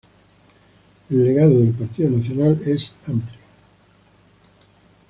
El 1.11 1.23
legado 1.23 1.59
del 1.59 1.73
Partido 1.73 2.09
Nacional 2.09 2.59
es 2.65 2.91
amplio. 3.05 3.37